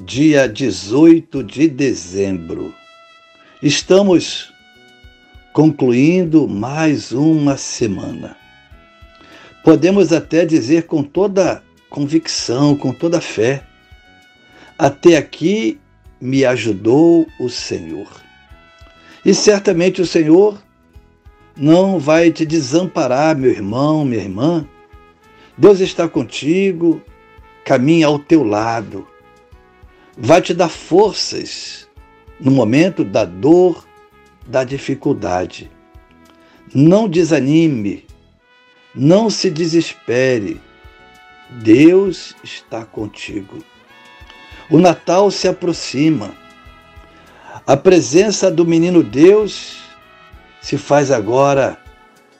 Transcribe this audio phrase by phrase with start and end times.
[0.00, 2.72] dia 18 de dezembro,
[3.60, 4.54] estamos
[5.52, 8.36] concluindo mais uma semana.
[9.64, 13.64] Podemos até dizer com toda convicção, com toda fé,
[14.78, 15.80] até aqui
[16.20, 18.08] me ajudou o Senhor.
[19.24, 20.62] E certamente o Senhor
[21.56, 24.64] não vai te desamparar, meu irmão, minha irmã.
[25.56, 27.02] Deus está contigo,
[27.64, 29.04] caminha ao teu lado,
[30.18, 31.88] vai te dar forças
[32.40, 33.86] no momento da dor,
[34.46, 35.70] da dificuldade.
[36.74, 38.04] Não desanime,
[38.94, 40.60] não se desespere.
[41.62, 43.64] Deus está contigo.
[44.68, 46.34] O Natal se aproxima.
[47.66, 49.78] A presença do menino Deus
[50.60, 51.78] se faz agora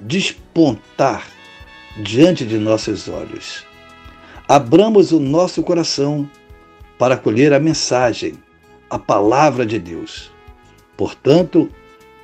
[0.00, 1.26] despontar
[2.02, 3.64] diante de nossos olhos.
[4.46, 6.28] Abramos o nosso coração
[6.98, 8.34] para acolher a mensagem,
[8.90, 10.30] a palavra de Deus.
[10.96, 11.70] Portanto,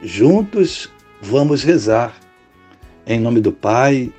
[0.02, 0.90] juntos
[1.22, 2.14] vamos rezar.
[3.06, 4.12] Em nome do Pai,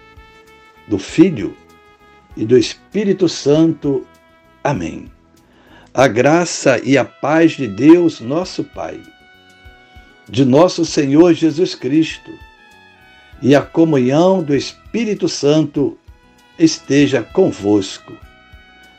[0.88, 1.56] do Filho
[2.38, 4.06] e do Espírito Santo.
[4.64, 5.12] Amém.
[5.94, 9.02] A graça e a paz de Deus, nosso Pai,
[10.30, 12.32] de nosso Senhor Jesus Cristo
[13.42, 15.98] e a comunhão do Espírito Santo
[16.58, 18.25] esteja convosco.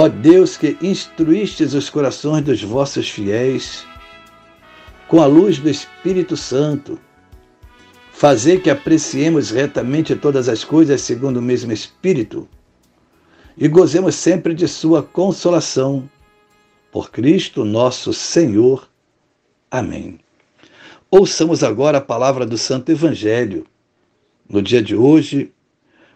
[0.00, 3.84] Ó Deus que instruístes os corações dos vossos fiéis,
[5.08, 7.00] com a luz do Espírito Santo,
[8.12, 12.48] fazer que apreciemos retamente todas as coisas segundo o mesmo Espírito
[13.56, 16.08] e gozemos sempre de Sua consolação.
[16.92, 18.88] Por Cristo nosso Senhor.
[19.68, 20.20] Amém.
[21.10, 23.66] Ouçamos agora a palavra do Santo Evangelho.
[24.48, 25.52] No dia de hoje,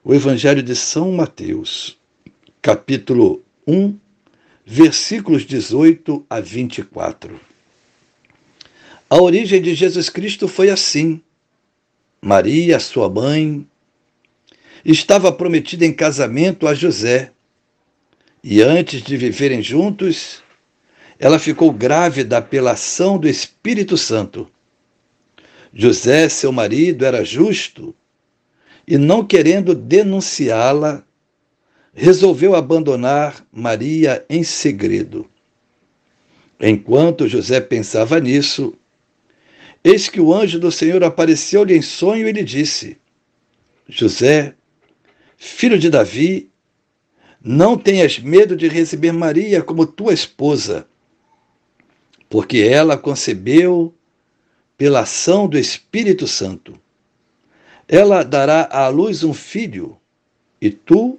[0.04, 1.98] o Evangelho de São Mateus,
[2.62, 3.98] capítulo 1,
[4.64, 7.40] versículos 18 a 24.
[9.08, 11.20] A origem de Jesus Cristo foi assim.
[12.20, 13.66] Maria, sua mãe,
[14.84, 17.32] estava prometida em casamento a José.
[18.42, 20.42] E antes de viverem juntos,
[21.18, 24.50] ela ficou grávida pela ação do Espírito Santo.
[25.72, 27.94] José, seu marido, era justo
[28.86, 31.04] e, não querendo denunciá-la,
[31.94, 35.28] resolveu abandonar Maria em segredo.
[36.58, 38.74] Enquanto José pensava nisso,
[39.82, 42.96] eis que o anjo do Senhor apareceu-lhe em sonho e lhe disse:
[43.88, 44.54] José,
[45.36, 46.48] filho de Davi,
[47.44, 50.86] não tenhas medo de receber Maria como tua esposa,
[52.30, 53.92] porque ela concebeu
[54.78, 56.80] pela ação do Espírito Santo.
[57.88, 59.98] Ela dará à luz um filho,
[60.60, 61.18] e tu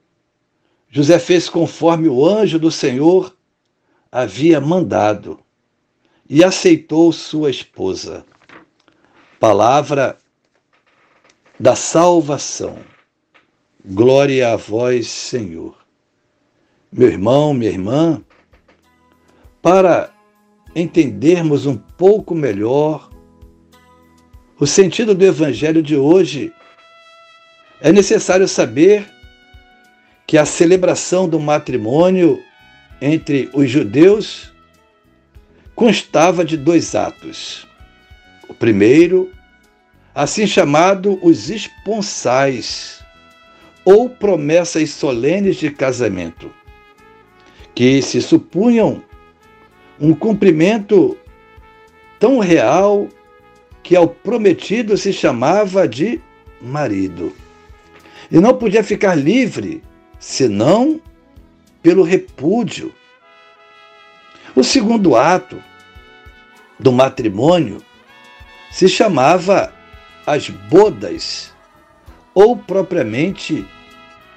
[0.91, 3.33] José fez conforme o anjo do Senhor
[4.11, 5.39] havia mandado
[6.29, 8.25] e aceitou sua esposa.
[9.39, 10.17] Palavra
[11.57, 12.79] da salvação.
[13.85, 15.77] Glória a vós, Senhor.
[16.91, 18.21] Meu irmão, minha irmã,
[19.61, 20.13] para
[20.75, 23.09] entendermos um pouco melhor
[24.59, 26.53] o sentido do Evangelho de hoje,
[27.79, 29.09] é necessário saber
[30.31, 32.41] que a celebração do matrimônio
[33.01, 34.53] entre os judeus
[35.75, 37.67] constava de dois atos.
[38.47, 39.29] O primeiro,
[40.15, 43.03] assim chamado os esponsais,
[43.83, 46.49] ou promessas solenes de casamento,
[47.75, 49.03] que se supunham
[49.99, 51.17] um cumprimento
[52.17, 53.09] tão real
[53.83, 56.21] que ao prometido se chamava de
[56.61, 57.33] marido.
[58.31, 59.83] E não podia ficar livre
[60.21, 61.01] senão
[61.81, 62.93] pelo repúdio.
[64.55, 65.61] O segundo ato
[66.79, 67.83] do matrimônio
[68.71, 69.73] se chamava
[70.25, 71.51] as bodas,
[72.33, 73.67] ou propriamente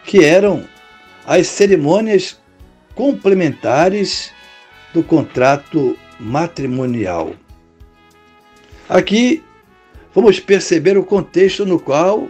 [0.05, 0.67] que eram
[1.27, 2.41] as cerimônias
[2.95, 4.33] complementares
[4.95, 7.35] do contrato matrimonial.
[8.89, 9.45] Aqui
[10.15, 12.29] vamos perceber o contexto no qual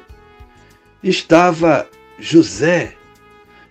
[1.02, 2.96] estava José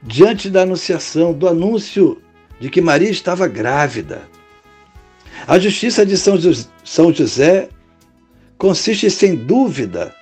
[0.03, 2.21] diante da anunciação, do anúncio
[2.59, 4.23] de que Maria estava grávida.
[5.47, 7.69] A justiça de São José
[8.57, 10.13] consiste, sem dúvida,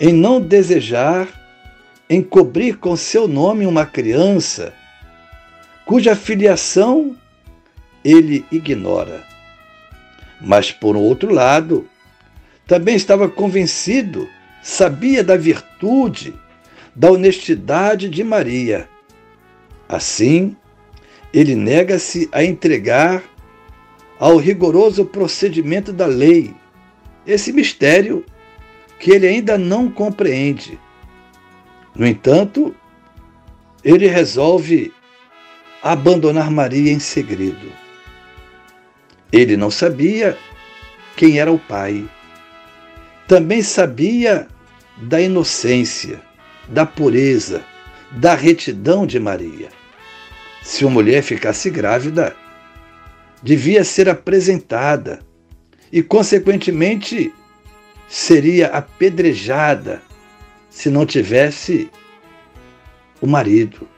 [0.00, 1.28] em não desejar
[2.08, 4.72] encobrir com seu nome uma criança
[5.84, 7.16] cuja filiação
[8.04, 9.24] ele ignora.
[10.40, 11.88] Mas, por outro lado,
[12.66, 14.28] também estava convencido,
[14.62, 16.34] sabia da virtude,
[16.94, 18.88] da honestidade de Maria.
[19.88, 20.54] Assim,
[21.32, 23.22] ele nega-se a entregar
[24.18, 26.54] ao rigoroso procedimento da lei,
[27.26, 28.24] esse mistério
[28.98, 30.78] que ele ainda não compreende.
[31.94, 32.74] No entanto,
[33.84, 34.92] ele resolve
[35.82, 37.72] abandonar Maria em segredo.
[39.32, 40.36] Ele não sabia
[41.16, 42.08] quem era o pai.
[43.26, 44.48] Também sabia
[44.96, 46.20] da inocência,
[46.68, 47.64] da pureza,
[48.12, 49.77] da retidão de Maria.
[50.68, 52.36] Se uma mulher ficasse grávida,
[53.42, 55.20] devia ser apresentada
[55.90, 57.32] e, consequentemente,
[58.06, 60.02] seria apedrejada
[60.68, 61.90] se não tivesse
[63.18, 63.88] o marido,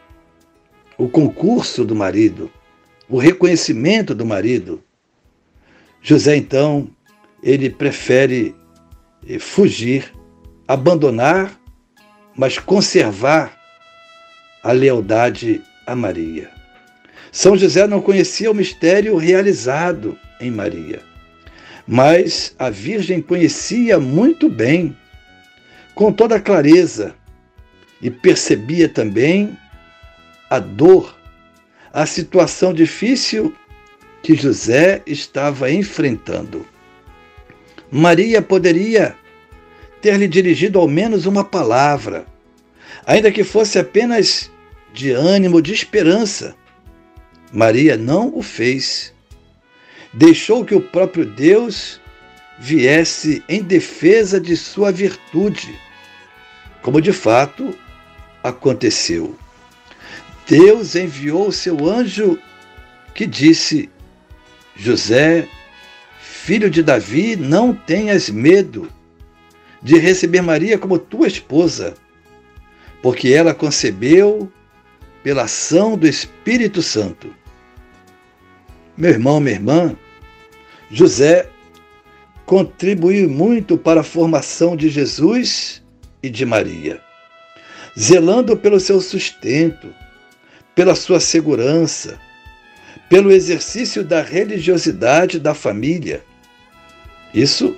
[0.96, 2.48] o concurso do marido,
[3.08, 4.80] o reconhecimento do marido.
[6.00, 6.88] José, então,
[7.42, 8.54] ele prefere
[9.28, 10.14] eh, fugir,
[10.68, 11.52] abandonar,
[12.36, 13.60] mas conservar
[14.62, 16.59] a lealdade a Maria.
[17.32, 21.00] São José não conhecia o mistério realizado em Maria,
[21.86, 24.96] mas a Virgem conhecia muito bem,
[25.94, 27.14] com toda clareza,
[28.02, 29.56] e percebia também
[30.48, 31.16] a dor,
[31.92, 33.54] a situação difícil
[34.22, 36.66] que José estava enfrentando.
[37.90, 39.16] Maria poderia
[40.00, 42.24] ter-lhe dirigido ao menos uma palavra,
[43.04, 44.50] ainda que fosse apenas
[44.92, 46.54] de ânimo, de esperança.
[47.52, 49.12] Maria não o fez.
[50.12, 52.00] Deixou que o próprio Deus
[52.58, 55.74] viesse em defesa de sua virtude,
[56.82, 57.76] como de fato
[58.42, 59.36] aconteceu.
[60.46, 62.38] Deus enviou seu anjo
[63.14, 63.88] que disse:
[64.76, 65.48] José,
[66.20, 68.88] filho de Davi, não tenhas medo
[69.82, 71.94] de receber Maria como tua esposa,
[73.02, 74.50] porque ela concebeu
[75.22, 77.39] pela ação do Espírito Santo.
[78.96, 79.96] Meu irmão, minha irmã,
[80.90, 81.48] José
[82.44, 85.82] contribuiu muito para a formação de Jesus
[86.22, 87.00] e de Maria,
[87.98, 89.94] zelando pelo seu sustento,
[90.74, 92.18] pela sua segurança,
[93.08, 96.24] pelo exercício da religiosidade da família.
[97.32, 97.76] Isso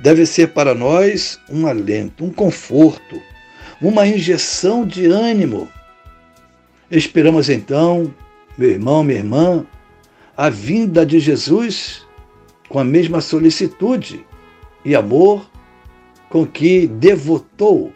[0.00, 3.22] deve ser para nós um alento, um conforto,
[3.80, 5.70] uma injeção de ânimo.
[6.90, 8.12] Esperamos então,
[8.58, 9.66] meu irmão, minha irmã,
[10.36, 12.06] a vinda de Jesus
[12.68, 14.26] com a mesma solicitude
[14.84, 15.48] e amor
[16.28, 17.92] com que devotou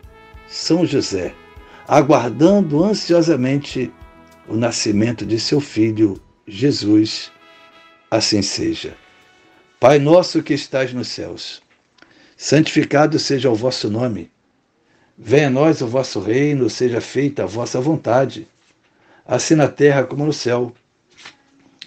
[0.49, 1.35] São José,
[1.87, 3.93] aguardando ansiosamente
[4.49, 7.31] o nascimento de seu filho Jesus,
[8.11, 8.97] assim seja.
[9.79, 11.63] Pai nosso que estás nos céus,
[12.37, 14.31] santificado seja o vosso nome.
[15.17, 18.49] Venha a nós o vosso reino, seja feita a vossa vontade,
[19.27, 20.73] assim na terra como no céu.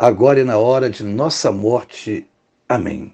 [0.00, 2.24] agora e na hora de nossa morte.
[2.68, 3.12] Amém.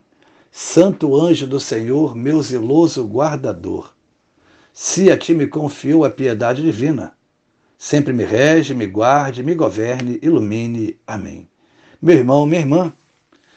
[0.53, 3.95] Santo anjo do Senhor, meu zeloso guardador,
[4.71, 7.17] se a ti me confiou a piedade divina,
[7.79, 11.00] sempre me rege, me guarde, me governe, ilumine.
[11.07, 11.49] Amém.
[12.03, 12.93] Meu irmão, minha irmã,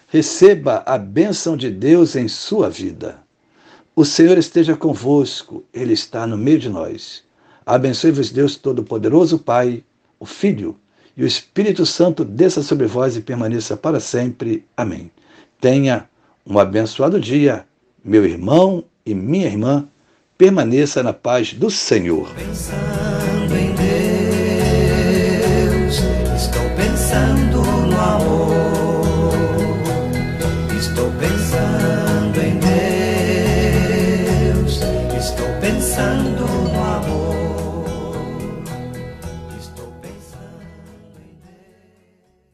[0.08, 3.20] receba a bênção de Deus em sua vida.
[3.96, 7.24] O Senhor esteja convosco, Ele está no meio de nós.
[7.66, 9.84] Abençoe-vos, Deus Todo-Poderoso, Pai,
[10.20, 10.80] o Filho
[11.18, 14.64] e o Espírito Santo desça sobre vós e permaneça para sempre.
[14.78, 15.10] Amém.
[15.60, 16.08] Tenha
[16.46, 17.66] um abençoado dia,
[18.06, 19.88] meu irmão e minha irmã.
[20.38, 22.32] Permaneça na paz do Senhor.
[22.36, 23.74] Pensando em
[25.74, 25.96] Deus,
[26.40, 29.34] estou pensando no amor,
[30.80, 31.37] estou pensando